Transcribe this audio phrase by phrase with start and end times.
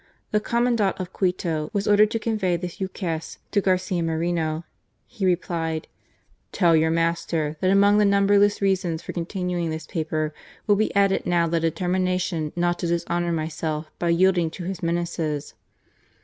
[0.31, 4.63] The Commandant of Quito was ordered to convey this ukase to Garcia Moreno.
[5.05, 5.87] He replied:"
[6.51, 10.33] Tell your master that among the numberless reasons for continuing this paper
[10.65, 15.53] will be added now the determination not to dishonour myself by yielding to his menaces."